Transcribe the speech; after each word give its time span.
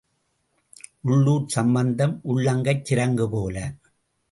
உள்ளூர்ச் 1.01 1.47
சம்பந்தம் 1.47 2.21
உள்ளங்கைச் 2.27 2.83
சிரங்கு 2.89 3.29
போல. 3.29 3.57